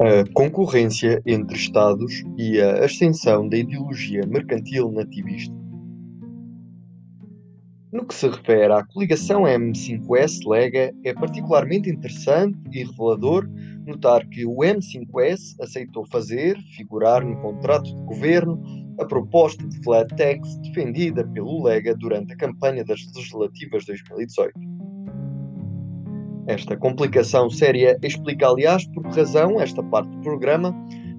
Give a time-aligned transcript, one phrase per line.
[0.00, 5.52] A concorrência entre Estados e a ascensão da ideologia mercantil nativista.
[7.92, 13.48] No que se refere à coligação M5S-Lega, é particularmente interessante e revelador
[13.84, 18.62] notar que o M5S aceitou fazer figurar no contrato de governo
[19.00, 24.77] a proposta de flat tax defendida pelo Lega durante a campanha das legislativas de 2018.
[26.48, 30.74] Esta complicação séria explica, aliás, por que razão esta parte do programa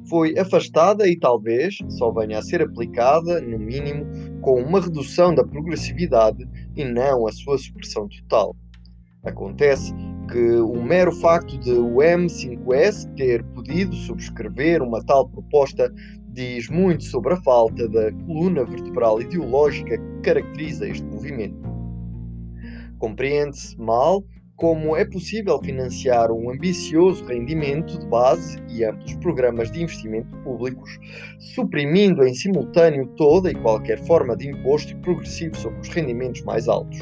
[0.10, 4.08] foi afastada e talvez só venha a ser aplicada, no mínimo,
[4.42, 8.56] com uma redução da progressividade e não a sua supressão total.
[9.24, 9.94] Acontece
[10.32, 15.94] que o mero facto de o M5S ter podido subscrever uma tal proposta
[16.30, 21.70] diz muito sobre a falta da coluna vertebral ideológica que caracteriza este movimento.
[22.98, 24.24] Compreende-se mal
[24.60, 31.00] como é possível financiar um ambicioso rendimento de base e amplos programas de investimento públicos,
[31.56, 37.00] suprimindo em simultâneo toda e qualquer forma de imposto progressivo sobre os rendimentos mais altos.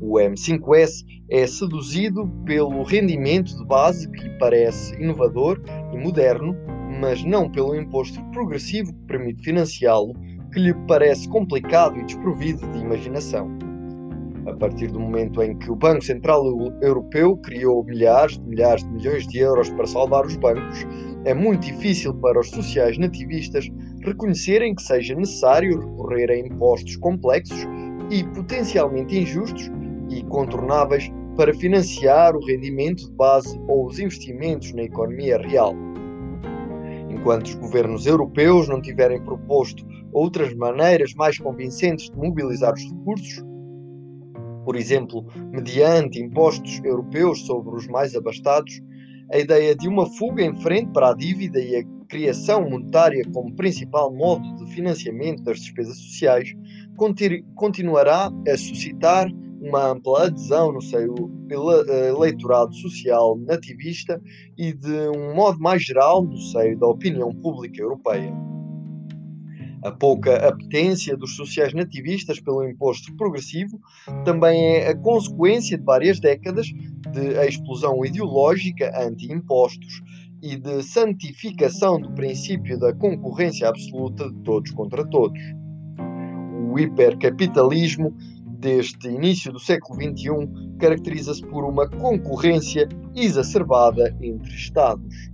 [0.00, 5.60] O M5S é seduzido pelo rendimento de base que lhe parece inovador
[5.92, 6.56] e moderno,
[7.00, 10.14] mas não pelo imposto progressivo que permite financiá-lo,
[10.52, 13.61] que lhe parece complicado e desprovido de imaginação
[14.46, 16.44] a partir do momento em que o Banco Central
[16.82, 20.84] Europeu criou milhares de milhares de milhões de euros para salvar os bancos,
[21.24, 23.68] é muito difícil para os sociais nativistas
[24.02, 27.66] reconhecerem que seja necessário recorrer a impostos complexos
[28.10, 29.70] e potencialmente injustos
[30.10, 35.74] e contornáveis para financiar o rendimento de base ou os investimentos na economia real.
[37.08, 43.51] Enquanto os governos europeus não tiverem proposto outras maneiras mais convincentes de mobilizar os recursos,
[44.64, 48.80] por exemplo, mediante impostos europeus sobre os mais abastados,
[49.32, 53.54] a ideia de uma fuga em frente para a dívida e a criação monetária como
[53.54, 56.54] principal modo de financiamento das despesas sociais
[57.54, 59.28] continuará a suscitar
[59.62, 61.14] uma ampla adesão no seio
[61.48, 64.20] eh, eleitorado social nativista
[64.58, 68.32] e, de um modo mais geral, no seio da opinião pública europeia.
[69.82, 73.80] A pouca apetência dos sociais nativistas pelo imposto progressivo
[74.24, 80.00] também é a consequência de várias décadas de explosão ideológica anti-impostos
[80.40, 85.40] e de santificação do princípio da concorrência absoluta de todos contra todos.
[86.70, 88.14] O hipercapitalismo
[88.46, 95.31] deste início do século XXI caracteriza-se por uma concorrência exacerbada entre Estados.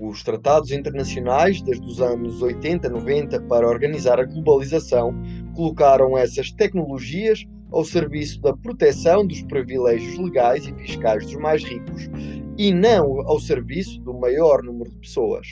[0.00, 5.14] Os tratados internacionais, desde os anos 80, 90, para organizar a globalização,
[5.54, 12.08] colocaram essas tecnologias ao serviço da proteção dos privilégios legais e fiscais dos mais ricos
[12.56, 15.46] e não ao serviço do maior número de pessoas.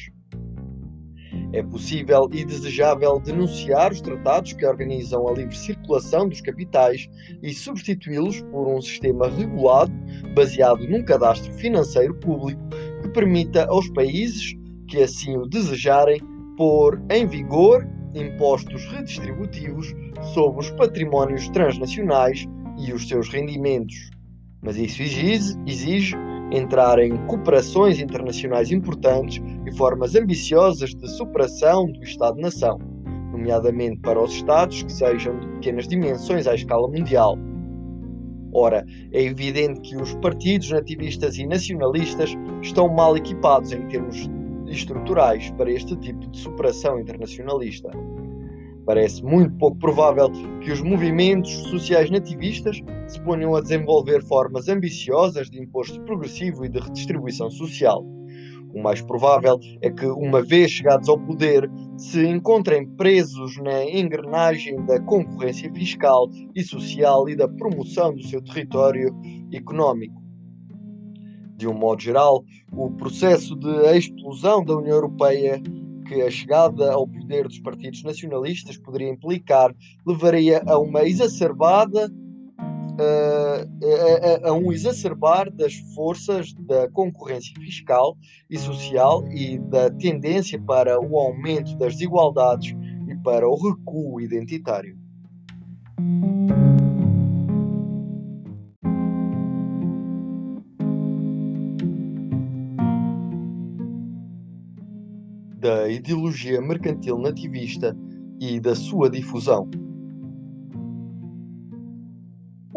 [1.53, 7.09] É possível e desejável denunciar os tratados que organizam a livre circulação dos capitais
[7.43, 9.93] e substituí-los por um sistema regulado
[10.34, 12.61] baseado num cadastro financeiro público
[13.10, 14.54] permita aos países
[14.88, 16.21] que assim o desejarem
[16.56, 19.94] pôr em vigor impostos redistributivos
[20.34, 22.47] sobre os patrimónios transnacionais
[22.78, 24.10] e os seus rendimentos.
[24.62, 26.16] Mas isso exige, exige
[26.53, 32.78] entrar em cooperações internacionais importantes e formas ambiciosas de superação do Estado-nação,
[33.32, 37.38] nomeadamente para os Estados que sejam de pequenas dimensões à escala mundial
[38.53, 44.28] Ora, é evidente que os partidos nativistas e nacionalistas estão mal equipados em termos
[44.66, 47.91] estruturais para este tipo de superação internacionalista.
[48.84, 50.31] Parece muito pouco provável
[50.62, 56.69] que os movimentos sociais nativistas se ponham a desenvolver formas ambiciosas de imposto progressivo e
[56.69, 58.05] de redistribuição social
[58.73, 64.85] o mais provável é que, uma vez chegados ao poder, se encontrem presos na engrenagem
[64.87, 69.15] da concorrência fiscal e social e da promoção do seu território
[69.53, 70.21] económico.
[71.57, 75.61] De um modo geral, o processo de explosão da União Europeia
[76.07, 79.73] que a chegada ao poder dos partidos nacionalistas poderia implicar
[80.05, 82.11] levaria a uma exacerbada
[83.01, 88.17] a, a, um exacerbar das forças da concorrência fiscal
[88.49, 92.75] e social e da tendência para o aumento das desigualdades
[93.09, 94.99] e para o recuo identitário.
[105.59, 107.95] Da ideologia mercantil nativista
[108.41, 109.69] e da sua difusão.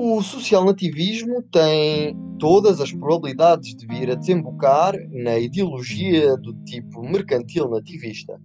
[0.05, 7.69] O social-nativismo tem todas as probabilidades de vir a desembocar na ideologia do tipo mercantil
[7.69, 8.37] nativista.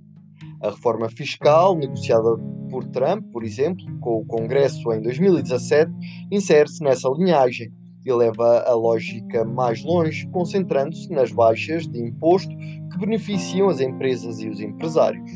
[0.63, 2.37] A reforma fiscal, negociada
[2.71, 5.91] por Trump, por exemplo, com o Congresso em 2017,
[6.31, 7.73] insere-se nessa linhagem
[8.07, 14.39] e leva a lógica mais longe, concentrando-se nas baixas de imposto que beneficiam as empresas
[14.39, 15.29] e os empresários.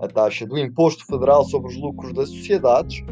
[0.00, 3.02] A taxa do imposto federal sobre os lucros das sociedades,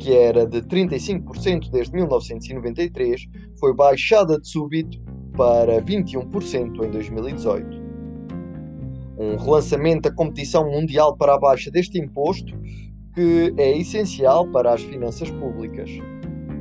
[0.00, 3.26] que era de 35% desde 1993,
[3.58, 4.98] foi baixada de súbito
[5.36, 7.80] para 21% em 2018.
[9.18, 12.58] Um relançamento da competição mundial para a baixa deste imposto,
[13.14, 15.90] que é essencial para as finanças públicas.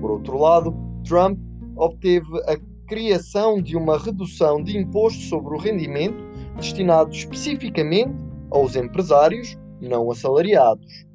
[0.02, 0.76] Por outro lado,
[1.08, 1.40] Trump
[1.78, 2.58] obteve a
[2.88, 6.22] criação de uma redução de imposto sobre o rendimento
[6.58, 8.14] destinado especificamente
[8.52, 11.09] aos empresários não assalariados.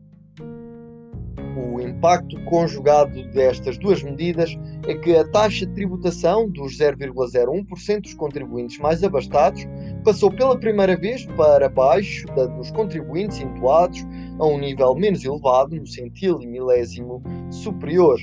[1.57, 4.59] O impacto conjugado destas duas medidas
[4.89, 9.65] é que a taxa de tributação dos 0,01% dos contribuintes mais abastados
[10.05, 14.05] passou pela primeira vez para baixo da dos contribuintes intuados
[14.39, 18.19] a um nível menos elevado, no centilo e milésimo superior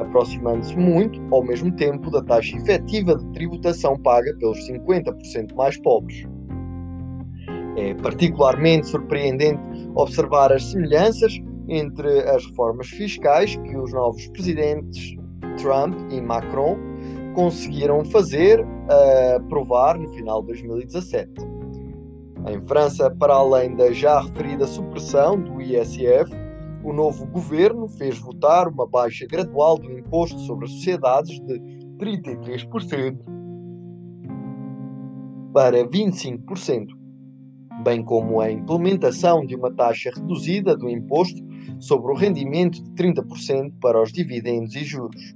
[0.00, 6.26] aproximando-se muito, ao mesmo tempo, da taxa efetiva de tributação paga pelos 50% mais pobres.
[7.76, 9.60] É particularmente surpreendente
[9.94, 15.16] observar as semelhanças entre as reformas fiscais que os novos presidentes
[15.56, 16.76] Trump e Macron
[17.34, 21.32] conseguiram fazer uh, aprovar no final de 2017.
[22.48, 26.30] Em França, para além da já referida supressão do ISF,
[26.84, 31.58] o novo governo fez votar uma baixa gradual do imposto sobre as sociedades de
[31.98, 33.18] 33%
[35.52, 36.86] para 25%,
[37.82, 41.42] bem como a implementação de uma taxa reduzida do imposto
[41.78, 45.34] sobre o rendimento de 30% para os dividendos e juros.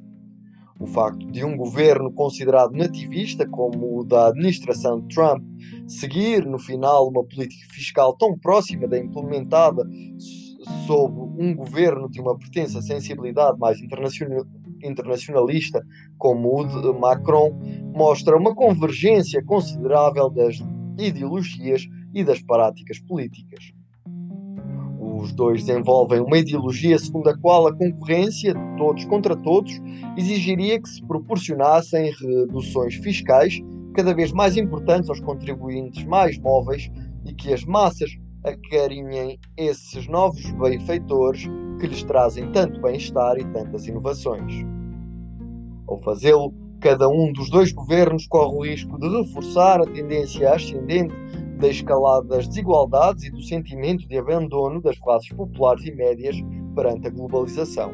[0.79, 5.45] O facto de um governo considerado nativista, como o da administração Trump,
[5.87, 9.87] seguir no final uma política fiscal tão próxima da implementada
[10.87, 13.79] sob um governo de uma pretensa sensibilidade mais
[14.83, 15.85] internacionalista,
[16.17, 17.59] como o de Macron,
[17.95, 20.63] mostra uma convergência considerável das
[20.99, 23.73] ideologias e das práticas políticas.
[25.21, 29.79] Os dois desenvolvem uma ideologia segundo a qual a concorrência todos contra todos
[30.17, 33.61] exigiria que se proporcionassem reduções fiscais
[33.93, 36.91] cada vez mais importantes aos contribuintes mais móveis
[37.27, 38.11] e que as massas
[38.43, 41.47] acarinhem esses novos benfeitores
[41.79, 44.65] que lhes trazem tanto bem-estar e tantas inovações.
[45.87, 51.15] Ao fazê-lo, cada um dos dois governos corre o risco de reforçar a tendência ascendente
[51.61, 56.37] da escalada das desigualdades e do sentimento de abandono das classes populares e médias
[56.75, 57.93] perante a globalização.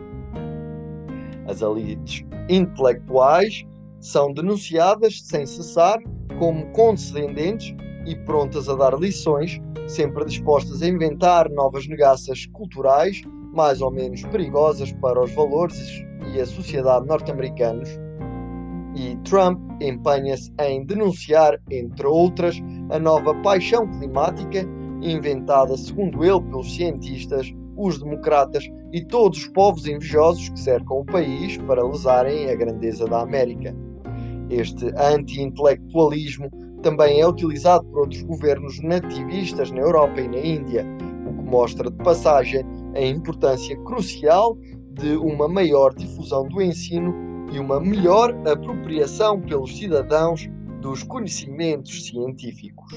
[1.47, 3.65] As elites intelectuais
[4.01, 5.99] são denunciadas sem cessar
[6.39, 7.75] como condescendentes
[8.07, 13.23] e prontas a dar lições sempre dispostas a inventar novas negaças culturais,
[13.55, 16.05] mais ou menos perigosas para os valores
[16.35, 17.89] e a sociedade norte-americanos.
[18.95, 22.57] E Trump empenha-se em denunciar, entre outras,
[22.91, 24.67] a nova paixão climática
[25.03, 31.05] inventada, segundo ele, pelos cientistas, os democratas e todos os povos invejosos que cercam o
[31.05, 33.75] país para lesarem a grandeza da América.
[34.49, 36.49] Este anti-intelectualismo
[36.83, 40.87] também é utilizado por outros governos nativistas na Europa e na Índia,
[41.29, 44.57] o que mostra de passagem a importância crucial
[44.93, 47.15] de uma maior difusão do ensino
[47.53, 50.49] e uma melhor apropriação pelos cidadãos
[50.87, 52.93] dos conhecimentos científicos.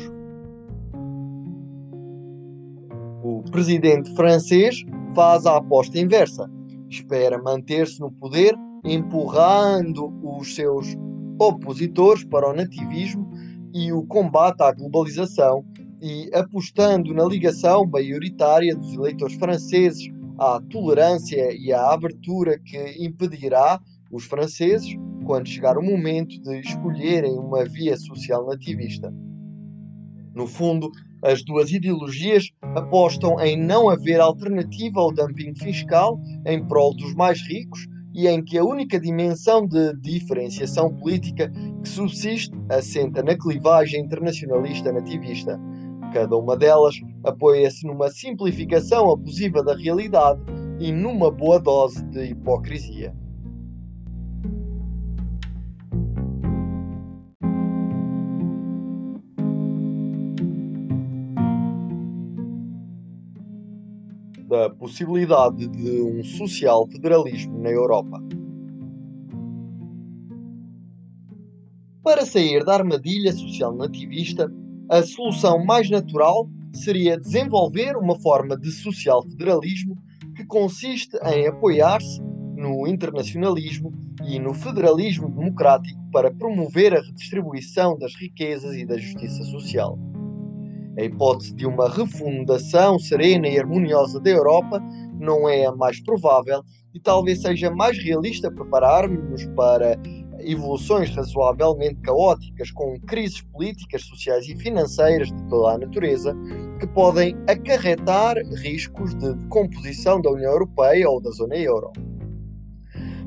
[3.24, 6.48] O presidente francês faz a aposta inversa.
[6.88, 8.56] Espera manter-se no poder,
[8.86, 10.96] empurrando os seus
[11.40, 13.28] opositores para o nativismo
[13.74, 15.66] e o combate à globalização
[16.00, 23.82] e apostando na ligação maioritária dos eleitores franceses à tolerância e à abertura que impedirá
[24.12, 24.96] os franceses,
[25.30, 29.14] quando chegar o momento de escolherem uma via social nativista.
[30.34, 30.90] No fundo,
[31.24, 37.40] as duas ideologias apostam em não haver alternativa ao dumping fiscal em prol dos mais
[37.48, 41.48] ricos e em que a única dimensão de diferenciação política
[41.84, 45.60] que subsiste assenta na clivagem internacionalista nativista.
[46.12, 50.42] Cada uma delas apoia-se numa simplificação abusiva da realidade
[50.80, 53.14] e numa boa dose de hipocrisia.
[64.50, 68.20] da possibilidade de um social federalismo na Europa.
[72.04, 74.52] Para sair da armadilha social nativista,
[74.90, 79.96] a solução mais natural seria desenvolver uma forma de social federalismo
[80.36, 82.20] que consiste em apoiar-se
[82.56, 83.94] no internacionalismo
[84.26, 90.09] e no federalismo democrático para promover a redistribuição das riquezas e da justiça social.
[90.98, 94.82] A hipótese de uma refundação serena e harmoniosa da Europa
[95.20, 96.62] não é a mais provável
[96.94, 99.98] e talvez seja mais realista prepararmos-nos para
[100.42, 106.36] evoluções razoavelmente caóticas com crises políticas, sociais e financeiras de toda a natureza
[106.80, 111.92] que podem acarretar riscos de decomposição da União Europeia ou da zona euro.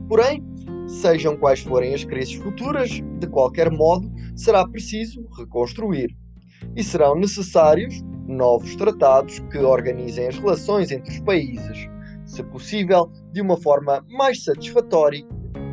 [0.08, 0.42] Porém,
[0.86, 6.14] sejam quais forem as crises futuras, de qualquer modo, será preciso reconstruir.
[6.76, 11.88] E serão necessários novos tratados que organizem as relações entre os países,
[12.24, 15.24] se possível, de uma forma mais satisfatória,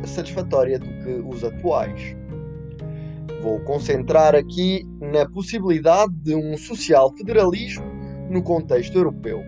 [0.04, 2.16] satisfatória do que os atuais.
[3.42, 7.84] Vou concentrar aqui na possibilidade de um social federalismo
[8.30, 9.42] no contexto europeu.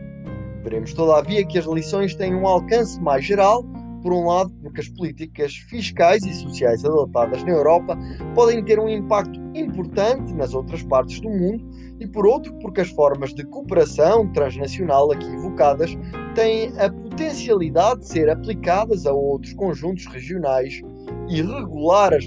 [0.63, 3.65] Veremos, todavia, que as lições têm um alcance mais geral
[4.03, 7.97] por um lado, porque as políticas fiscais e sociais adotadas na Europa
[8.35, 11.65] podem ter um impacto importante nas outras partes do mundo,
[12.01, 15.97] e por outro, porque as formas de cooperação transnacional aqui evocadas
[16.35, 20.83] têm a potencialidade de ser aplicadas a outros conjuntos regionais
[21.29, 22.25] e regular as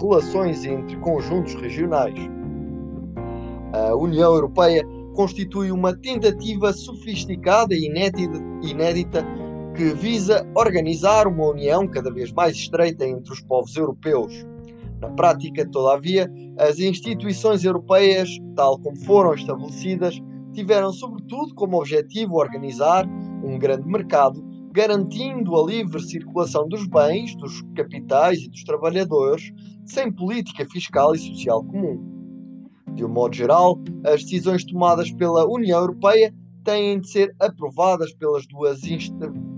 [0.00, 2.18] relações entre conjuntos regionais.
[3.72, 9.24] A União Europeia constitui uma tentativa sofisticada e inédita
[9.74, 14.46] que visa organizar uma união cada vez mais estreita entre os povos europeus.
[15.00, 20.20] Na prática, todavia, as instituições europeias, tal como foram estabelecidas,
[20.52, 23.04] tiveram sobretudo como objetivo organizar
[23.42, 29.52] um grande mercado, garantindo a livre circulação dos bens, dos capitais e dos trabalhadores,
[29.84, 32.00] sem política fiscal e social comum.
[32.94, 36.32] De um modo geral, as decisões tomadas pela União Europeia
[36.64, 38.80] têm de ser aprovadas pelas duas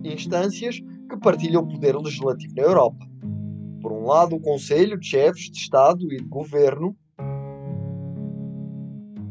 [0.04, 3.06] instâncias que partilham o poder legislativo na Europa.
[3.80, 6.96] Por um lado, o Conselho de Chefes de Estado e de Governo,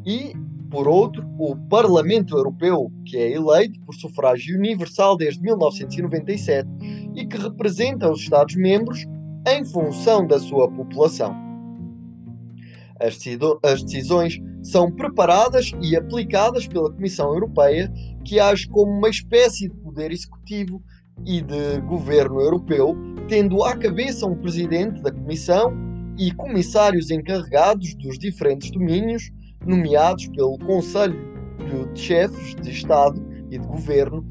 [0.06, 0.34] e,
[0.70, 6.70] por outro, o Parlamento Europeu, que é eleito por sufrágio universal desde 1997
[7.16, 9.06] e que representa os Estados-membros
[9.48, 11.45] em função da sua população.
[13.00, 17.92] As, decisões são preparadas e aplicadas pela Comissão Europeia,
[18.24, 20.82] que age como uma espécie de poder executivo
[21.26, 22.96] e de governo europeu,
[23.28, 25.74] tendo à cabeça um presidente da Comissão
[26.18, 29.30] e comissários encarregados dos diferentes domínios,
[29.66, 31.20] nomeados pelo Conselho
[31.94, 34.26] de Chefes de Estado e de Governo,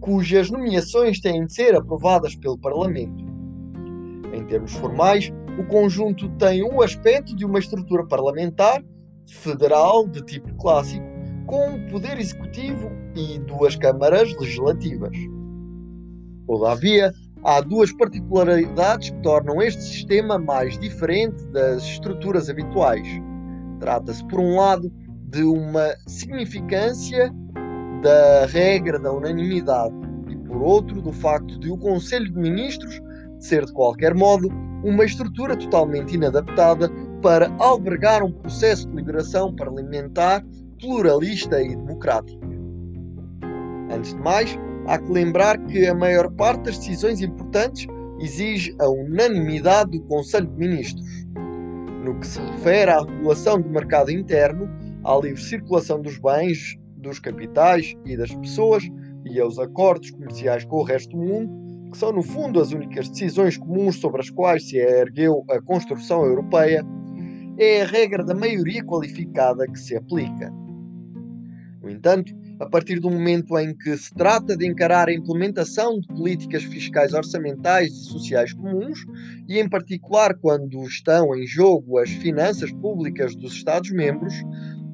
[0.00, 3.24] cujas nomeações têm de ser aprovadas pelo Parlamento.
[4.32, 8.82] Em termos formais, o conjunto tem o aspecto de uma estrutura parlamentar
[9.26, 11.04] federal de tipo clássico,
[11.46, 15.16] com um poder executivo e duas câmaras legislativas.
[16.46, 23.06] Todavia, há duas particularidades que tornam este sistema mais diferente das estruturas habituais.
[23.80, 24.92] Trata-se, por um lado,
[25.28, 27.32] de uma significância
[28.02, 29.94] da regra da unanimidade
[30.28, 33.00] e, por outro, do facto de o Conselho de Ministros
[33.38, 34.48] ser, de qualquer modo,
[34.86, 36.88] uma estrutura totalmente inadaptada
[37.20, 40.44] para albergar um processo de liberação parlamentar
[40.80, 42.40] pluralista e democrático.
[43.90, 47.88] Antes de mais, há que lembrar que a maior parte das decisões importantes
[48.20, 51.26] exige a unanimidade do Conselho de Ministros.
[52.04, 54.68] No que se refere à regulação do mercado interno,
[55.04, 58.84] à livre circulação dos bens, dos capitais e das pessoas
[59.24, 63.08] e aos acordos comerciais com o resto do mundo, que são no fundo as únicas
[63.08, 66.84] decisões comuns sobre as quais se ergueu a construção europeia,
[67.58, 70.52] é a regra da maioria qualificada que se aplica.
[71.82, 76.06] No entanto, a partir do momento em que se trata de encarar a implementação de
[76.08, 79.04] políticas fiscais orçamentais e sociais comuns,
[79.48, 84.34] e em particular quando estão em jogo as finanças públicas dos Estados-membros,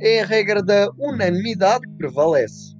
[0.00, 2.76] é a regra da unanimidade que prevalece.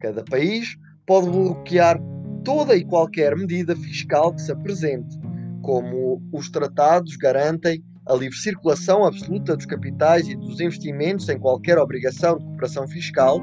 [0.00, 2.00] Cada país pode bloquear
[2.44, 5.18] toda e qualquer medida fiscal que se apresente,
[5.62, 11.78] como os tratados garantem a livre circulação absoluta dos capitais e dos investimentos sem qualquer
[11.78, 13.40] obrigação de cooperação fiscal,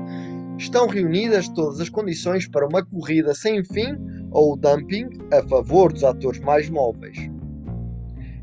[0.58, 3.98] estão reunidas todas as condições para uma corrida sem fim
[4.30, 7.18] ou dumping a favor dos atores mais móveis.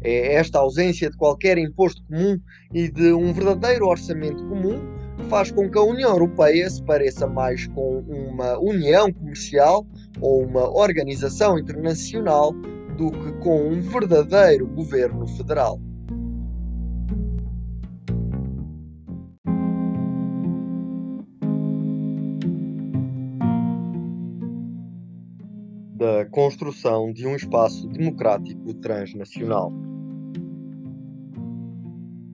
[0.03, 2.39] É esta ausência de qualquer imposto comum
[2.75, 4.81] e de um verdadeiro orçamento comum
[5.29, 9.87] faz com que a União Europeia se pareça mais com uma união comercial
[10.21, 12.53] ou uma organização internacional
[12.97, 15.81] do que com um verdadeiro governo federal.
[25.95, 29.73] Da construção de um espaço democrático transnacional.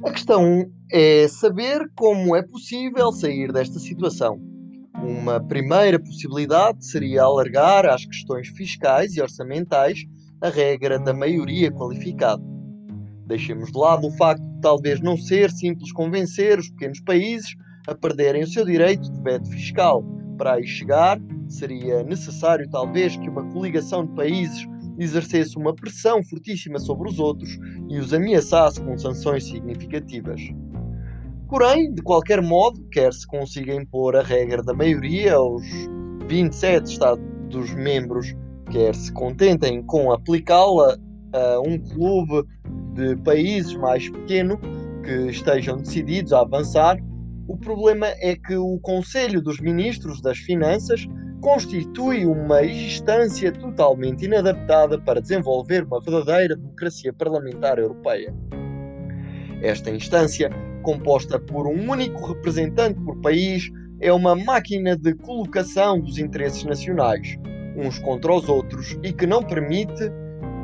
[0.04, 4.53] A questão é saber como é possível sair desta situação
[5.04, 10.06] uma primeira possibilidade seria alargar às questões fiscais e orçamentais
[10.40, 12.42] a regra da maioria qualificada.
[13.26, 17.54] Deixemos de lado o facto de talvez não ser simples convencer os pequenos países
[17.86, 20.02] a perderem o seu direito de veto fiscal.
[20.38, 24.66] Para aí chegar, seria necessário talvez que uma coligação de países
[24.98, 27.58] exercesse uma pressão fortíssima sobre os outros
[27.90, 30.40] e os ameaçasse com sanções significativas.
[31.54, 35.62] Porém, de qualquer modo, quer se consiga impor a regra da maioria aos
[36.26, 38.34] 27 Estados-membros,
[38.72, 40.98] quer se contentem com aplicá-la
[41.32, 42.42] a um clube
[42.94, 44.58] de países mais pequeno
[45.04, 46.98] que estejam decididos a avançar,
[47.46, 51.06] o problema é que o Conselho dos Ministros das Finanças
[51.40, 58.34] constitui uma instância totalmente inadaptada para desenvolver uma verdadeira democracia parlamentar europeia.
[59.62, 60.50] Esta instância,
[60.84, 67.36] composta por um único representante por país, é uma máquina de colocação dos interesses nacionais,
[67.76, 70.12] uns contra os outros, e que não permite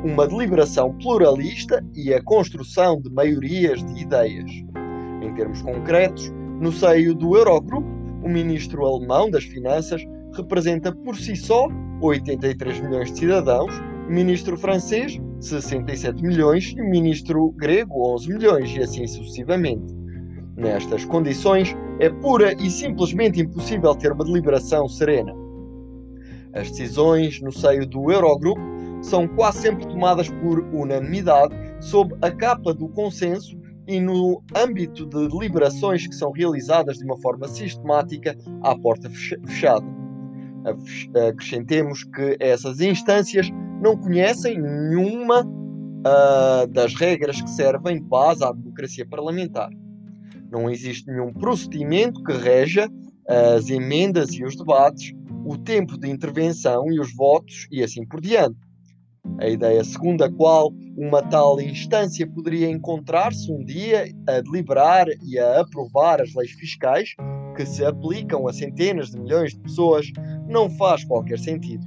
[0.05, 4.49] uma deliberação pluralista e a construção de maiorias de ideias.
[5.21, 7.87] Em termos concretos, no seio do Eurogrupo,
[8.23, 10.01] o ministro alemão das Finanças
[10.35, 11.67] representa por si só
[12.01, 13.73] 83 milhões de cidadãos,
[14.07, 20.00] o ministro francês 67 milhões e o ministro grego 11 milhões, e assim sucessivamente.
[20.61, 25.33] Nestas condições, é pura e simplesmente impossível ter uma deliberação serena.
[26.53, 28.61] As decisões no seio do Eurogrupo
[29.01, 35.27] são quase sempre tomadas por unanimidade, sob a capa do consenso e no âmbito de
[35.27, 39.87] deliberações que são realizadas de uma forma sistemática à porta fechada.
[41.27, 43.49] Acrescentemos que essas instâncias
[43.81, 49.71] não conhecem nenhuma uh, das regras que servem de base à democracia parlamentar.
[50.51, 52.89] Não existe nenhum procedimento que reja
[53.27, 55.13] as emendas e os debates,
[55.45, 58.59] o tempo de intervenção e os votos e assim por diante.
[59.39, 65.39] A ideia segundo a qual uma tal instância poderia encontrar-se um dia a deliberar e
[65.39, 67.15] a aprovar as leis fiscais
[67.55, 70.07] que se aplicam a centenas de milhões de pessoas
[70.47, 71.85] não faz qualquer sentido.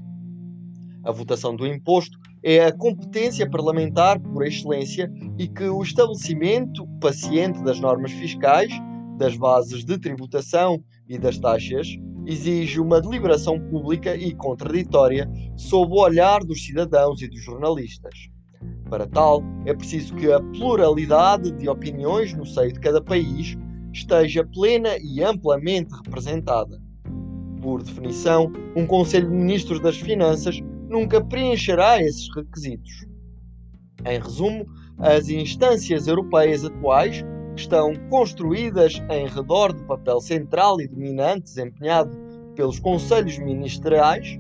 [1.04, 7.64] A votação do imposto é a competência parlamentar por excelência e que o estabelecimento paciente
[7.64, 8.70] das normas fiscais,
[9.16, 11.88] das bases de tributação e das taxas
[12.26, 15.26] exige uma deliberação pública e contraditória
[15.56, 18.28] sob o olhar dos cidadãos e dos jornalistas.
[18.90, 23.56] Para tal, é preciso que a pluralidade de opiniões no seio de cada país
[23.90, 26.78] esteja plena e amplamente representada.
[27.62, 33.06] Por definição, um Conselho de Ministros das Finanças nunca preencherá esses requisitos.
[34.04, 34.66] Em resumo,
[34.98, 37.24] as instâncias europeias atuais
[37.56, 42.16] estão construídas em redor do papel central e dominante desempenhado
[42.54, 44.38] pelos Conselhos Ministeriais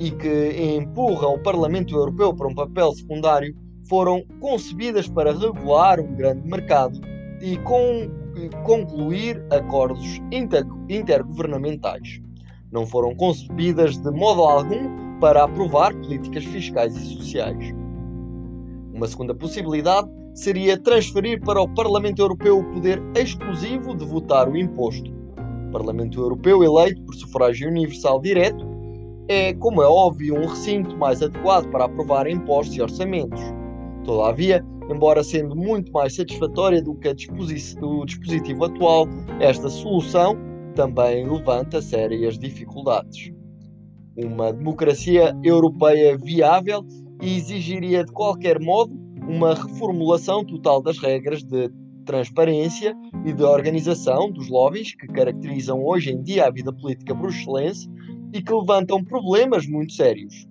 [0.00, 3.54] e que empurram o Parlamento Europeu para um papel secundário
[3.88, 7.00] foram concebidas para regular um grande mercado
[7.40, 8.10] e com,
[8.64, 12.20] concluir acordos inter, intergovernamentais
[12.74, 17.74] não foram concebidas de modo algum para aprovar políticas fiscais e sociais.
[18.92, 24.56] Uma segunda possibilidade seria transferir para o Parlamento Europeu o poder exclusivo de votar o
[24.56, 25.10] imposto.
[25.68, 28.64] O Parlamento Europeu, eleito por sufrágio universal direto,
[29.28, 33.40] é, como é óbvio, um recinto mais adequado para aprovar impostos e orçamentos.
[34.04, 39.08] Todavia, embora sendo muito mais satisfatória do que o dispositivo atual,
[39.40, 40.36] esta solução
[40.74, 43.33] também levanta sérias dificuldades.
[44.16, 46.84] Uma democracia europeia viável
[47.20, 48.94] exigiria de qualquer modo
[49.28, 51.68] uma reformulação total das regras de
[52.04, 57.88] transparência e de organização dos lobbies que caracterizam hoje em dia a vida política bruxelense
[58.32, 60.46] e que levantam problemas muito sérios.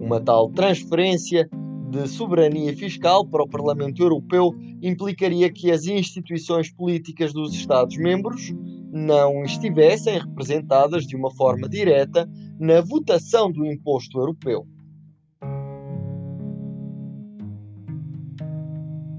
[0.00, 1.48] Uma tal transferência
[1.90, 8.54] de soberania fiscal para o Parlamento Europeu implicaria que as instituições políticas dos Estados-membros
[8.92, 12.28] não estivessem representadas de uma forma direta
[12.64, 14.66] na votação do imposto europeu.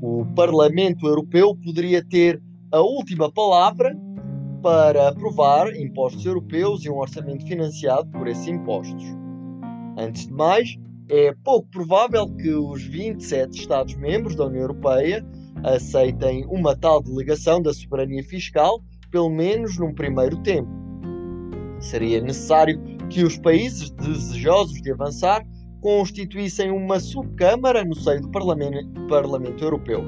[0.01, 3.95] O Parlamento Europeu poderia ter a última palavra
[4.63, 9.03] para aprovar impostos europeus e um orçamento financiado por esses impostos.
[9.95, 10.75] Antes de mais,
[11.07, 15.23] é pouco provável que os 27 Estados-membros da União Europeia
[15.63, 18.81] aceitem uma tal delegação da soberania fiscal
[19.11, 20.69] pelo menos num primeiro tempo.
[21.79, 25.41] Seria necessário que os países desejosos de avançar
[25.79, 30.03] constituíssem uma subcâmara no seio do Parlamento, Parlamento Europeu.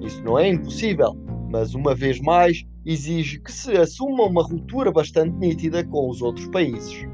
[0.00, 1.16] Isso não é impossível,
[1.48, 6.48] mas uma vez mais exige que se assuma uma ruptura bastante nítida com os outros
[6.48, 7.06] países.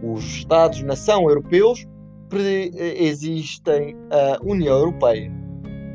[0.00, 1.84] Os Estados-nação europeus
[3.00, 5.28] existem a União Europeia.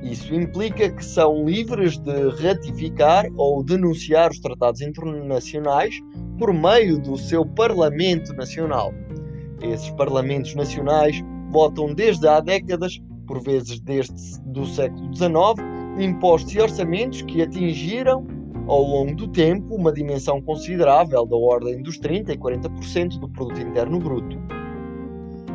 [0.03, 5.95] Isso implica que são livres de ratificar ou denunciar os tratados internacionais
[6.37, 8.93] por meio do seu Parlamento Nacional.
[9.61, 15.33] Esses parlamentos nacionais votam desde há décadas, por vezes desde do século XIX,
[15.99, 18.25] impostos e orçamentos que atingiram
[18.67, 23.61] ao longo do tempo uma dimensão considerável da ordem dos 30 e 40% do produto
[23.61, 24.37] interno bruto.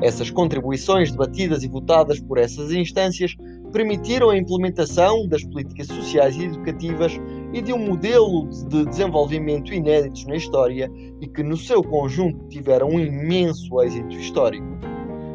[0.00, 3.34] Essas contribuições debatidas e votadas por essas instâncias
[3.72, 7.18] permitiram a implementação das políticas sociais e educativas
[7.58, 10.88] e de um modelo de desenvolvimento inéditos na história
[11.20, 14.64] e que, no seu conjunto, tiveram um imenso êxito histórico.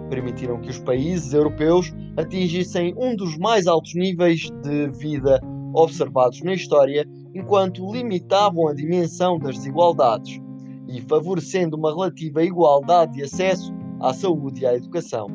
[0.10, 5.42] Permitiram que os países europeus atingissem um dos mais altos níveis de vida
[5.74, 7.06] observados na história,
[7.36, 10.40] enquanto limitavam a dimensão das desigualdades
[10.88, 15.28] e favorecendo uma relativa igualdade de acesso à saúde e à educação.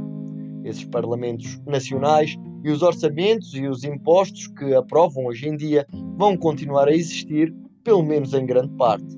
[0.65, 6.37] Esses parlamentos nacionais e os orçamentos e os impostos que aprovam hoje em dia vão
[6.37, 9.17] continuar a existir, pelo menos em grande parte.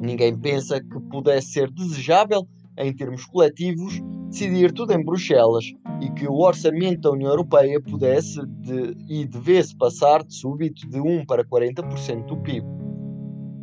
[0.00, 2.46] Ninguém pensa que pudesse ser desejável,
[2.76, 5.64] em termos coletivos, decidir tudo em Bruxelas
[6.00, 11.00] e que o orçamento da União Europeia pudesse de, e devesse passar de súbito de
[11.00, 12.66] 1 para 40% do PIB.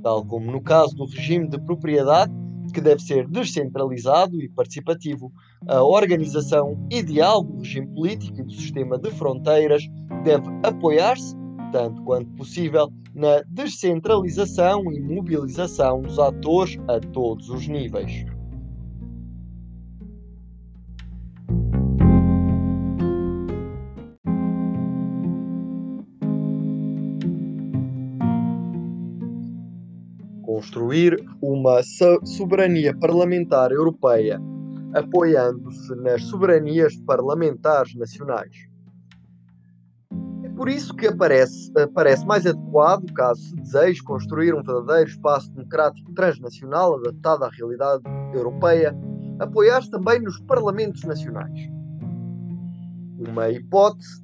[0.02, 2.34] Tal como no caso do regime de propriedade,
[2.72, 5.32] que deve ser descentralizado e participativo.
[5.68, 9.84] A organização ideal do regime político e do sistema de fronteiras
[10.24, 11.36] deve apoiar-se,
[11.72, 18.26] tanto quanto possível, na descentralização e mobilização dos atores a todos os níveis.
[30.62, 31.82] Construir uma
[32.24, 34.40] soberania parlamentar europeia
[34.94, 38.52] apoiando-se nas soberanias parlamentares nacionais.
[40.44, 45.52] É por isso que aparece, parece mais adequado, caso se deseje construir um verdadeiro espaço
[45.54, 48.96] democrático transnacional adaptado à realidade europeia,
[49.40, 51.60] apoiar-se também nos parlamentos nacionais.
[53.18, 54.22] Uma hipótese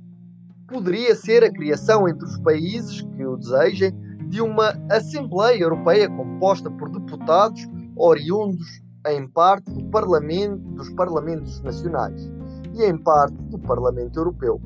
[0.67, 6.69] poderia ser a criação entre os países que o desejem de uma Assembleia Europeia composta
[6.71, 12.29] por deputados oriundos em parte do Parlamento, dos Parlamentos Nacionais
[12.73, 14.61] e em parte do Parlamento Europeu.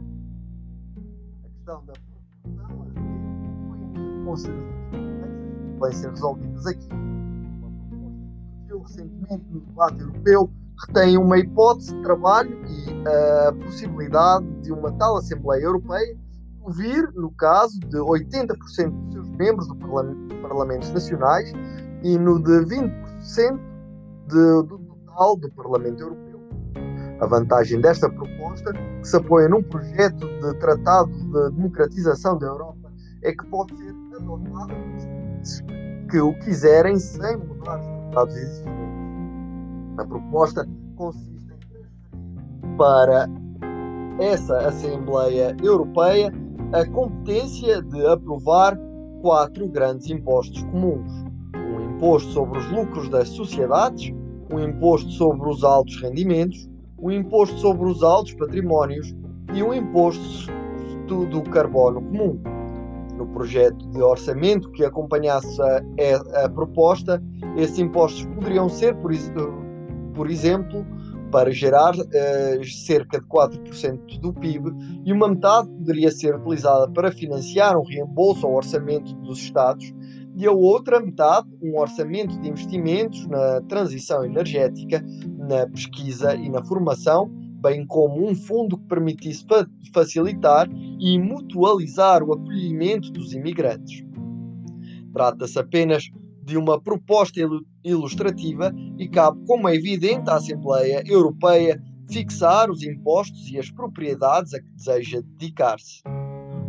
[1.43, 1.93] A questão da
[5.77, 6.87] vai ser resolvidas aqui.
[8.83, 10.49] recentemente no debate europeu
[10.87, 16.17] retém uma hipótese de trabalho e a possibilidade de uma tal Assembleia Europeia
[16.61, 21.51] ouvir, no caso, de 80% dos seus membros do Parlamento, Parlamentos Nacionais
[22.03, 23.59] e no de 20%
[24.27, 26.39] de, do total do Parlamento Europeu.
[27.19, 32.91] A vantagem desta proposta, que se apoia num projeto de tratado de democratização da Europa,
[33.23, 35.63] é que pode ser adotada pelos países
[36.09, 38.71] que o quiserem sem mudar os tratados existentes.
[39.97, 41.53] A proposta consiste
[42.63, 43.27] em para
[44.19, 46.31] essa Assembleia Europeia
[46.73, 48.77] a competência de aprovar
[49.21, 51.11] quatro grandes impostos comuns:
[51.55, 54.13] um imposto sobre os lucros das sociedades,
[54.51, 59.15] um imposto sobre os altos rendimentos, um imposto sobre os altos patrimónios
[59.53, 60.51] e um imposto
[61.07, 62.39] do carbono comum.
[63.17, 67.21] No projeto de orçamento que acompanhasse a, a proposta,
[67.57, 69.11] esses impostos poderiam ser, por,
[70.13, 70.85] por exemplo,
[71.31, 74.71] para gerar uh, cerca de 4% do PIB
[75.05, 79.93] e uma metade poderia ser utilizada para financiar um reembolso ao orçamento dos Estados
[80.35, 85.03] e a outra metade um orçamento de investimentos na transição energética,
[85.37, 87.29] na pesquisa e na formação,
[87.61, 94.03] bem como um fundo que permitisse fa facilitar e mutualizar o acolhimento dos imigrantes.
[95.13, 96.09] Trata-se apenas
[96.43, 97.39] de uma proposta
[97.83, 104.53] ilustrativa e cabe, como é evidente, à Assembleia Europeia fixar os impostos e as propriedades
[104.53, 106.01] a que deseja dedicar-se.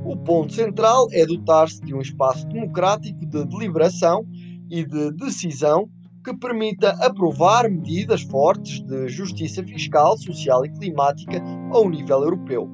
[0.05, 4.27] O ponto central é dotar-se de um espaço democrático de deliberação
[4.71, 5.89] e de decisão
[6.25, 12.71] que permita aprovar medidas fortes de justiça fiscal, social e climática ao nível europeu.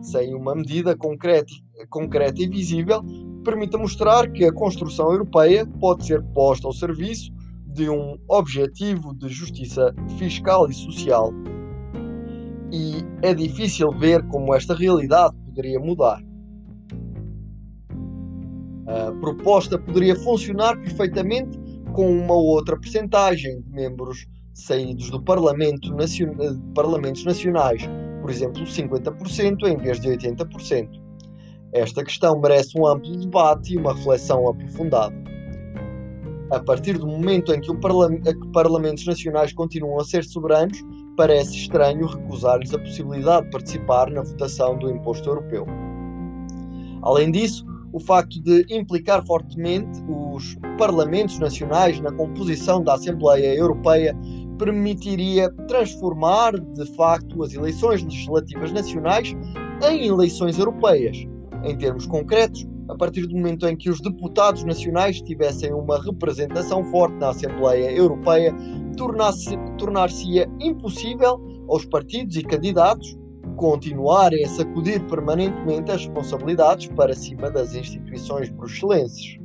[0.00, 1.52] Sem uma medida concreta,
[2.38, 3.02] e visível,
[3.44, 7.32] permita mostrar que a construção europeia pode ser posta ao serviço
[7.72, 11.32] de um objetivo de justiça fiscal e social.
[12.70, 16.22] E é difícil ver como esta realidade poderia mudar.
[18.86, 21.58] A proposta poderia funcionar perfeitamente
[21.92, 26.34] com uma outra percentagem de membros saídos do Parlamento nacion...
[26.74, 27.82] Parlamentos Nacionais,
[28.20, 30.88] por exemplo, 50% em vez de 80%.
[31.72, 35.21] Esta questão merece um amplo debate e uma reflexão aprofundada.
[36.52, 40.84] A partir do momento em que, que Parlamentos Nacionais continuam a ser soberanos,
[41.16, 45.64] parece estranho recusar-lhes a possibilidade de participar na votação do imposto europeu.
[47.00, 54.14] Além disso, o facto de implicar fortemente os parlamentos nacionais na composição da Assembleia Europeia
[54.58, 59.34] permitiria transformar de facto as eleições legislativas nacionais
[59.90, 61.16] em eleições europeias.
[61.64, 66.84] Em termos concretos, a partir do momento em que os deputados nacionais tivessem uma representação
[66.84, 68.54] forte na Assembleia Europeia,
[69.78, 73.18] tornar-se-ia impossível aos partidos e candidatos
[73.56, 79.38] continuarem a sacudir permanentemente as responsabilidades para cima das instituições bruxelenses.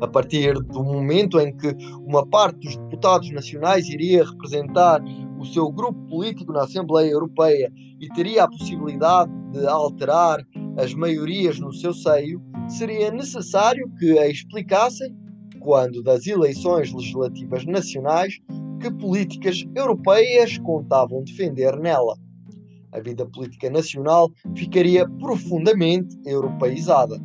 [0.00, 5.02] A partir do momento em que uma parte dos deputados nacionais iria representar
[5.38, 10.38] o seu grupo político na Assembleia Europeia e teria a possibilidade de alterar
[10.76, 15.16] as maiorias no seu seio, seria necessário que a explicassem,
[15.60, 18.38] quando das eleições legislativas nacionais,
[18.80, 22.16] que políticas europeias contavam defender nela.
[22.92, 27.18] A vida política nacional ficaria profundamente europeizada.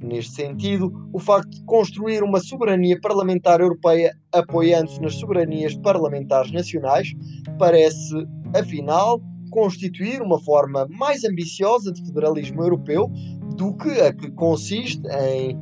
[0.00, 7.12] Neste sentido, o facto de construir uma soberania parlamentar europeia apoiando-se nas soberanias parlamentares nacionais
[7.58, 8.14] parece,
[8.54, 9.20] afinal,
[9.54, 13.08] constituir uma forma mais ambiciosa de federalismo europeu
[13.56, 15.56] do que a que consiste em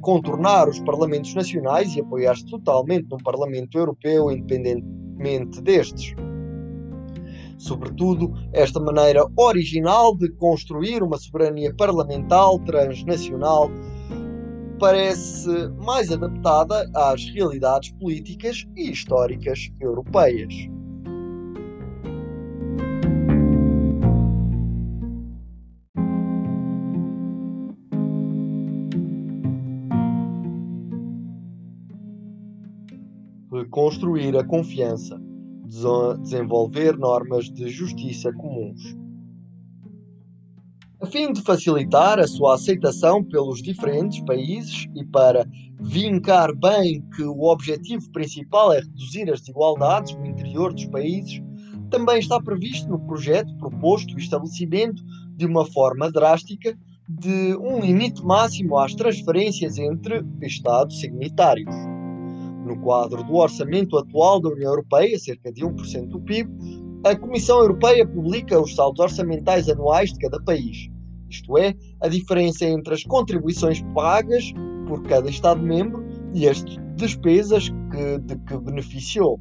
[0.00, 6.16] contornar os parlamentos nacionais e apoiar-se totalmente num Parlamento Europeu independentemente destes.
[7.58, 13.70] Sobretudo, esta maneira original de construir uma soberania parlamentar transnacional
[14.80, 15.48] parece
[15.84, 20.52] mais adaptada às realidades políticas e históricas europeias.
[33.78, 35.22] Reconstruir a confiança
[36.20, 38.96] desenvolver normas de justiça comuns.
[41.00, 45.46] A fim de facilitar a sua aceitação pelos diferentes países e para
[45.80, 51.40] vincar bem que o objetivo principal é reduzir as desigualdades no interior dos países,
[51.88, 55.04] também está previsto no projeto proposto o estabelecimento
[55.36, 56.76] de uma forma drástica
[57.08, 61.72] de um limite máximo às transferências entre Estados signatários
[62.68, 66.50] no quadro do orçamento atual da União Europeia, cerca de 1% do PIB,
[67.04, 70.88] a Comissão Europeia publica os saldos orçamentais anuais de cada país,
[71.30, 74.52] isto é, a diferença entre as contribuições pagas
[74.86, 76.04] por cada Estado-membro
[76.34, 76.64] e as
[76.96, 79.38] despesas que, de que beneficiou.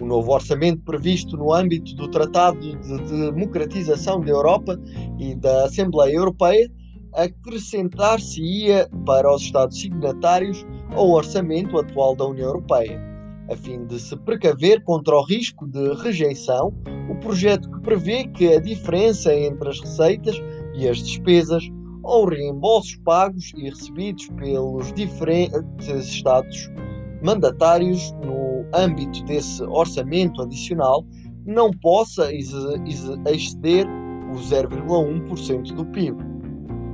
[0.00, 4.78] O novo orçamento previsto no âmbito do Tratado de Democratização da Europa
[5.18, 6.70] e da Assembleia Europeia
[7.18, 13.02] acrescentar-se-ia para os Estados signatários ao orçamento atual da União Europeia.
[13.50, 16.72] A fim de se precaver contra o risco de rejeição,
[17.10, 20.36] o projeto que prevê que a diferença entre as receitas
[20.74, 21.64] e as despesas
[22.04, 26.70] ou reembolsos pagos e recebidos pelos diferentes Estados
[27.22, 31.04] mandatários no âmbito desse orçamento adicional
[31.44, 33.86] não possa exceder
[34.30, 36.37] o 0,1% do PIB.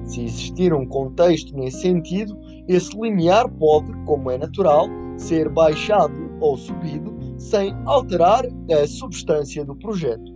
[0.04, 2.36] Se existir um contexto nesse sentido,
[2.68, 4.86] esse limiar pode, como é natural,
[5.16, 10.32] ser baixado ou subido sem alterar a substância do projeto.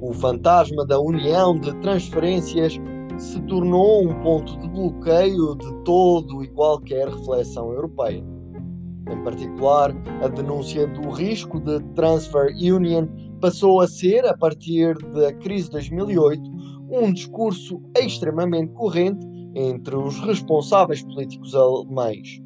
[0.00, 2.78] O fantasma da união de transferências
[3.18, 8.24] se tornou um ponto de bloqueio de todo e qualquer reflexão europeia.
[9.10, 13.06] Em particular, a denúncia do risco de transfer union
[13.40, 16.50] passou a ser, a partir da crise de 2008,
[16.92, 22.38] um discurso extremamente corrente entre os responsáveis políticos alemães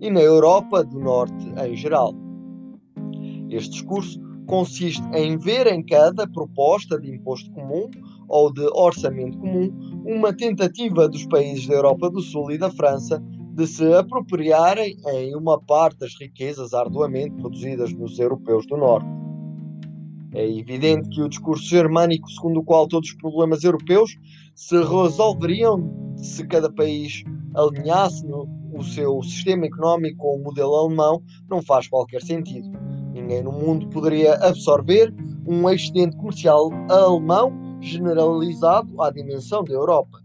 [0.00, 2.12] e na Europa do Norte em geral.
[3.48, 7.88] Este discurso consiste em ver em cada proposta de imposto comum
[8.28, 9.70] ou de orçamento comum
[10.04, 13.22] uma tentativa dos países da Europa do Sul e da França
[13.54, 19.21] de se apropriarem em uma parte das riquezas arduamente produzidas nos europeus do Norte.
[20.34, 24.16] É evidente que o discurso germânico, segundo o qual todos os problemas europeus
[24.54, 27.22] se resolveriam se cada país
[27.54, 32.70] alinhasse no, o seu sistema económico com o modelo alemão não faz qualquer sentido.
[33.12, 35.12] Ninguém no mundo poderia absorver
[35.46, 40.18] um excedente comercial alemão generalizado à dimensão da Europa.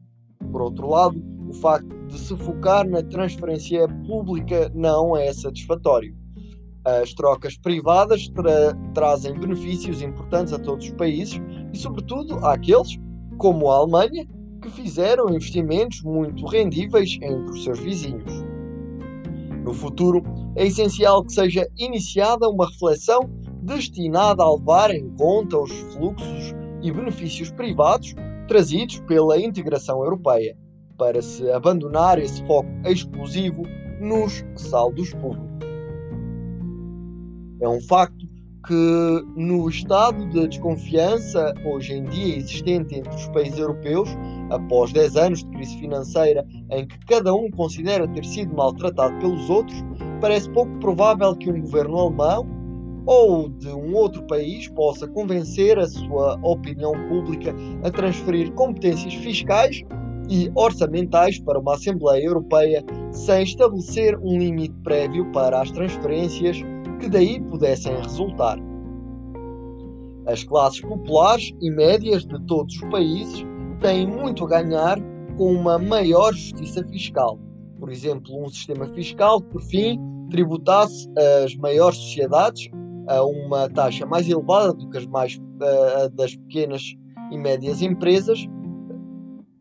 [0.51, 6.15] Por outro lado, o facto de se focar na transferência pública não é satisfatório.
[6.87, 11.41] As trocas privadas tra trazem benefícios importantes a todos os países
[11.73, 12.97] e, sobretudo, àqueles,
[13.37, 14.25] como a Alemanha,
[14.61, 18.31] que fizeram investimentos muito rendíveis entre os seus vizinhos.
[19.65, 20.23] No futuro,
[20.55, 23.29] é essencial que seja iniciada uma reflexão
[23.63, 28.15] destinada a levar em conta os fluxos e benefícios privados
[28.47, 30.57] trazidos pela integração europeia,
[30.97, 33.63] para se abandonar esse foco exclusivo
[33.99, 35.56] nos saldos públicos.
[37.59, 38.27] É um facto
[38.67, 44.09] que, no estado de desconfiança hoje em dia existente entre os países europeus,
[44.49, 49.49] após 10 anos de crise financeira em que cada um considera ter sido maltratado pelos
[49.49, 49.83] outros,
[50.19, 52.45] parece pouco provável que um governo alemão
[53.05, 59.81] ou de um outro país possa convencer a sua opinião pública a transferir competências fiscais
[60.29, 66.61] e orçamentais para uma Assembleia Europeia sem estabelecer um limite prévio para as transferências
[66.97, 68.57] que daí pudessem resultar.
[70.25, 73.45] As classes populares e médias de todos os países
[73.81, 74.99] têm muito a ganhar
[75.37, 77.39] com uma maior justiça fiscal.
[77.79, 81.07] Por exemplo, um sistema fiscal que, por fim, tributasse
[81.43, 82.69] as maiores sociedades
[83.07, 86.83] a uma taxa mais elevada do que as mais uh, das pequenas
[87.31, 88.45] e médias empresas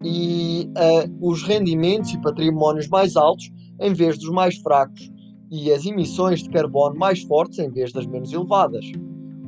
[0.02, 5.10] e uh, os rendimentos e patrimónios mais altos em vez dos mais fracos
[5.50, 8.84] e as emissões de carbono mais fortes em vez das menos elevadas.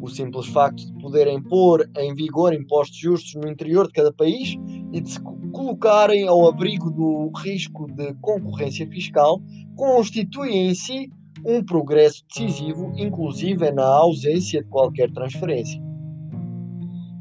[0.01, 4.55] O simples facto de poderem pôr em vigor impostos justos no interior de cada país
[4.93, 5.21] e de se
[5.53, 9.43] colocarem ao abrigo do risco de concorrência fiscal
[9.77, 11.11] constitui em si
[11.45, 15.81] um progresso decisivo, inclusive na ausência de qualquer transferência.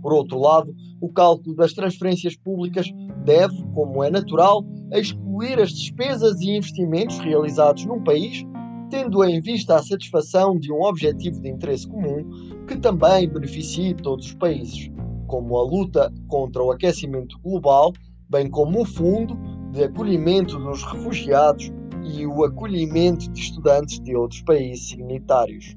[0.01, 2.87] Por outro lado, o cálculo das transferências públicas
[3.23, 4.63] deve, como é natural,
[4.93, 8.45] excluir as despesas e investimentos realizados num país
[8.89, 12.25] tendo em vista a satisfação de um objetivo de interesse comum
[12.67, 14.89] que também beneficie todos os países,
[15.27, 17.91] como a luta contra o aquecimento global,
[18.29, 19.37] bem como o Fundo
[19.71, 21.71] de Acolhimento dos Refugiados
[22.03, 25.75] e o acolhimento de estudantes de outros países signatários.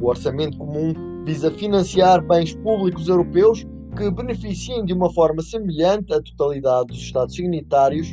[0.00, 3.64] O Orçamento Comum visa financiar bens públicos europeus
[3.96, 8.12] que beneficiem de uma forma semelhante à totalidade dos Estados signatários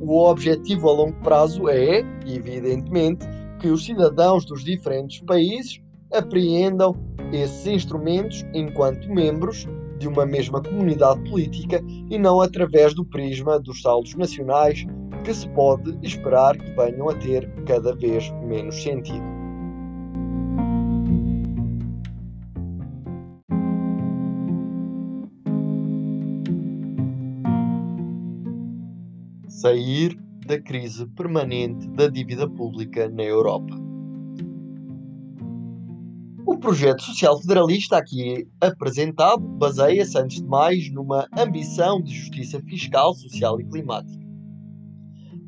[0.00, 3.26] o objetivo a longo prazo é, evidentemente,
[3.60, 5.80] que os cidadãos dos diferentes países
[6.12, 6.96] apreendam
[7.32, 9.66] esses instrumentos enquanto membros
[9.98, 14.86] de uma mesma comunidade política e não através do prisma dos saldos nacionais
[15.22, 19.29] que se pode esperar que venham a ter cada vez menos sentido.
[29.60, 33.76] Sair da crise permanente da dívida pública na Europa.
[36.46, 43.14] O projeto social federalista aqui apresentado baseia-se, antes de mais, numa ambição de justiça fiscal,
[43.14, 44.26] social e climática.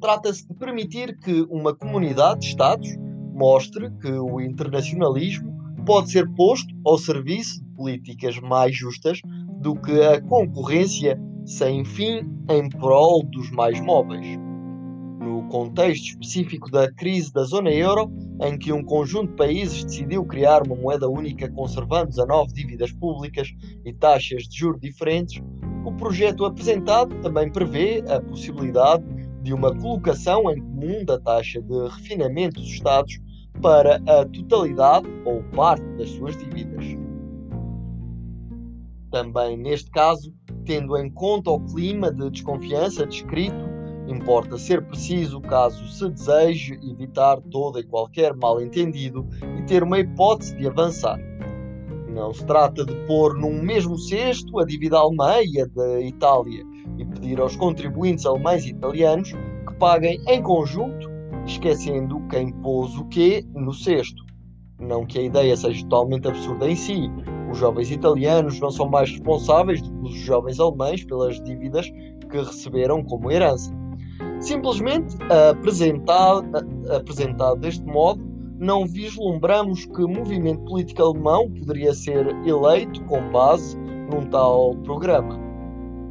[0.01, 2.89] Trata-se de permitir que uma comunidade de Estados
[3.33, 5.51] mostre que o internacionalismo
[5.87, 9.21] pode ser posto ao serviço de políticas mais justas
[9.61, 14.27] do que a concorrência sem fim em prol dos mais móveis.
[15.21, 18.11] No contexto específico da crise da zona euro,
[18.43, 23.49] em que um conjunto de países decidiu criar uma moeda única conservando 19 dívidas públicas
[23.85, 25.43] e taxas de juros diferentes,
[25.85, 29.05] o projeto apresentado também prevê a possibilidade
[29.43, 33.19] de uma colocação em comum da taxa de refinamento dos Estados
[33.61, 36.85] para a totalidade ou parte das suas dívidas.
[39.11, 40.33] Também neste caso,
[40.65, 43.73] tendo em conta o clima de desconfiança descrito,
[44.09, 49.27] importa ser preciso caso se deseje evitar todo e qualquer mal-entendido
[49.59, 51.19] e ter uma hipótese de avançar.
[52.09, 56.63] Não se trata de pôr num mesmo cesto a dívida alemã e a da Itália
[56.99, 61.11] e pedir aos contribuintes alemães e italianos que paguem em conjunto,
[61.47, 64.23] esquecendo quem pôs o quê no cesto.
[64.79, 67.11] Não que a ideia seja totalmente absurda em si,
[67.53, 71.89] os jovens italianos não são mais responsáveis do que os jovens alemães pelas dívidas
[72.31, 73.71] que receberam como herança.
[74.41, 75.17] Simplesmente
[75.51, 76.47] apresentado,
[76.91, 78.23] apresentado deste modo,
[78.59, 85.39] não vislumbramos que movimento político alemão poderia ser eleito com base num tal programa.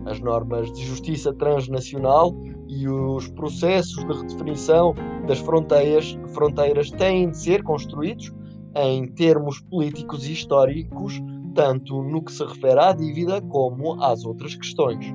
[0.06, 2.34] As normas de justiça transnacional
[2.68, 4.94] e os processos de redefinição
[5.28, 8.32] das fronteiras, fronteiras têm de ser construídos
[8.76, 11.22] em termos políticos e históricos,
[11.54, 15.06] tanto no que se refere à dívida como às outras questões.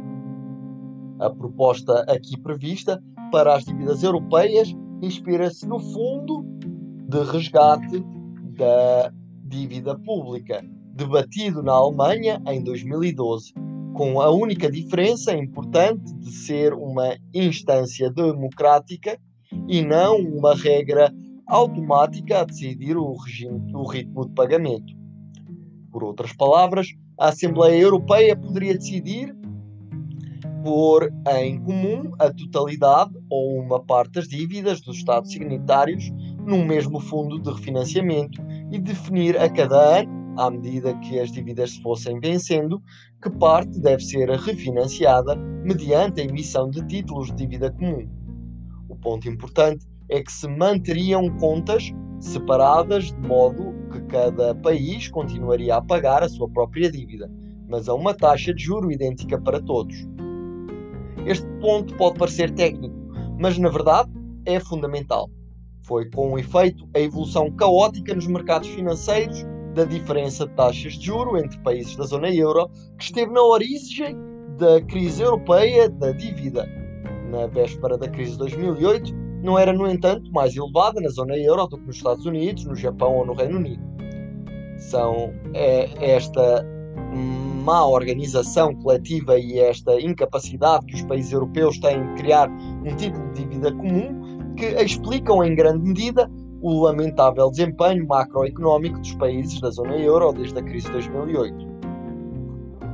[1.19, 6.45] A proposta aqui prevista para as dívidas europeias inspira-se no fundo
[7.09, 8.05] de resgate
[8.57, 9.13] da
[9.45, 10.63] dívida pública,
[10.95, 13.53] debatido na Alemanha em 2012,
[13.95, 19.19] com a única diferença importante de ser uma instância democrática
[19.69, 21.13] e não uma regra
[21.47, 25.06] automática a decidir o, regime, o ritmo de pagamento.
[25.97, 26.89] Por outras palavras,
[27.19, 29.35] a Assembleia Europeia poderia decidir
[30.63, 36.11] pôr em comum a totalidade ou uma parte das dívidas dos Estados signatários
[36.47, 41.71] num mesmo fundo de refinanciamento e definir a cada ano, à medida que as dívidas
[41.71, 42.83] se fossem vencendo,
[43.23, 48.07] que parte deve ser refinanciada mediante a emissão de títulos de dívida comum.
[48.91, 51.91] O ponto importante é que se manteriam contas
[52.21, 57.31] separadas de modo que cada país continuaria a pagar a sua própria dívida,
[57.69, 59.97] mas a uma taxa de juro idêntica para todos.
[61.27, 62.95] Este ponto pode parecer técnico,
[63.39, 64.11] mas na verdade
[64.45, 65.29] é fundamental.
[65.83, 71.37] Foi com efeito a evolução caótica nos mercados financeiros da diferença de taxas de juro
[71.37, 72.69] entre países da zona euro
[72.99, 74.17] que esteve na origem
[74.59, 76.67] da crise europeia da dívida.
[77.31, 81.69] Na véspera da crise de 2008, não era, no entanto, mais elevada na zona euro
[81.69, 83.83] do que nos Estados Unidos, no Japão ou no Reino Unido.
[84.77, 86.67] São é, esta
[87.65, 93.19] má organização coletiva e esta incapacidade que os países europeus têm de criar um tipo
[93.29, 96.31] de dívida comum que explicam em grande medida
[96.61, 101.67] o lamentável desempenho macroeconómico dos países da zona euro desde a crise de 2008.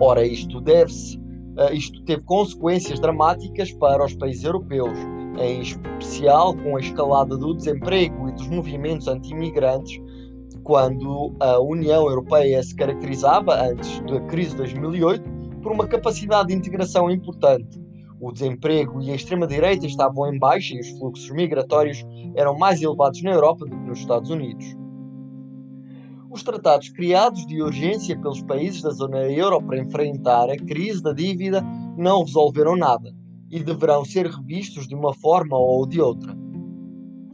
[0.01, 4.99] Ora, isto deve-se, uh, isto teve consequências dramáticas para os países europeus,
[5.39, 10.01] em especial com a escalada do desemprego e dos movimentos anti-imigrantes
[10.63, 15.31] quando a União Europeia se caracterizava, antes da crise de 2008,
[15.63, 17.81] por uma capacidade de integração importante.
[18.21, 22.05] O desemprego e a extrema-direita estavam em baixa e os fluxos migratórios
[22.37, 24.65] eram mais elevados na Europa do que nos Estados Unidos.
[26.31, 31.13] Os tratados criados de urgência pelos países da zona euro para enfrentar a crise da
[31.13, 31.63] dívida
[31.97, 33.13] não resolveram nada
[33.53, 36.35] e deverão ser revistos de uma forma ou de outra.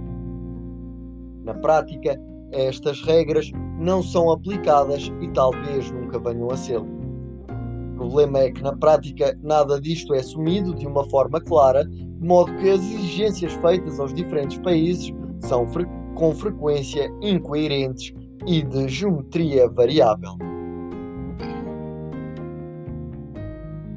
[1.44, 2.20] Na prática,
[2.52, 6.80] estas regras não são aplicadas e talvez nunca venham a ser.
[6.80, 12.26] O problema é que na prática nada disto é assumido de uma forma clara, de
[12.26, 15.86] modo que as exigências feitas aos diferentes países são fre
[16.16, 18.14] com frequência incoerentes
[18.46, 20.38] e de geometria variável.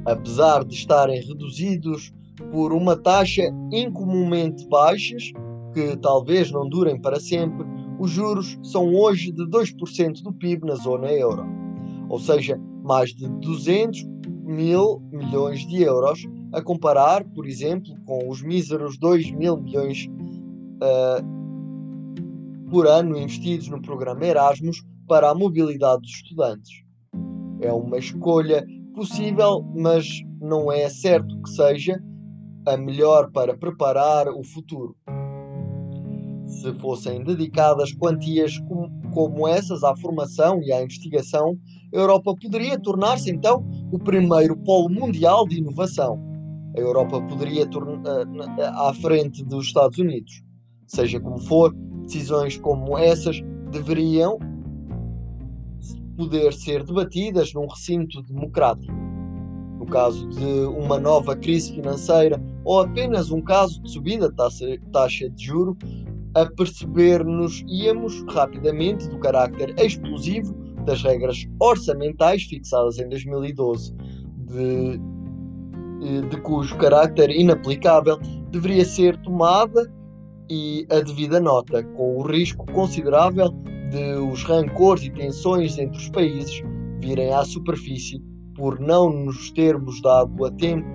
[0.05, 2.13] Apesar de estarem reduzidos
[2.51, 5.31] por uma taxa incomumente baixas,
[5.77, 7.63] que talvez não durem para sempre,
[7.99, 11.45] os juros são hoje de 2% do PIB na zona euro,
[12.09, 14.03] ou seja, mais de 200
[14.43, 20.07] mil milhões de euros, a comparar, por exemplo, com os míseros 2 mil milhões
[20.81, 21.21] uh,
[22.71, 26.71] por ano investidos no programa Erasmus para a mobilidade dos estudantes.
[27.61, 28.65] É uma escolha
[28.95, 30.07] possível, mas
[30.41, 32.01] não é certo que seja
[32.65, 34.95] a melhor para preparar o futuro.
[36.47, 38.57] Se fossem dedicadas quantias
[39.13, 41.57] como essas à formação e à investigação,
[41.93, 46.17] a Europa poderia tornar-se então o primeiro polo mundial de inovação.
[46.75, 48.21] A Europa poderia tornar
[48.59, 50.41] eh, à frente dos Estados Unidos.
[50.85, 51.73] Seja como for,
[52.03, 53.41] decisões como essas
[53.71, 54.39] deveriam
[56.15, 58.93] poder ser debatidas num recinto democrático.
[59.79, 60.45] No caso de
[60.79, 65.77] uma nova crise financeira ou apenas um caso de subida de taxa de juro,
[66.37, 70.53] a perceber-nos íamos rapidamente do carácter explosivo
[70.85, 73.95] das regras orçamentais fixadas em 2012,
[74.45, 74.99] de,
[76.29, 78.19] de cujo carácter inaplicável
[78.51, 79.91] deveria ser tomada
[80.47, 83.49] e a devida nota, com o risco considerável
[83.89, 86.61] de os rancores e tensões entre os países
[86.99, 88.21] virem à superfície
[88.55, 90.87] por não nos termos dado a tempo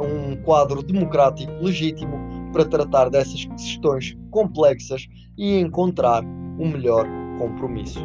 [0.00, 7.06] um quadro democrático legítimo para tratar dessas questões complexas e encontrar um melhor
[7.38, 8.00] compromisso.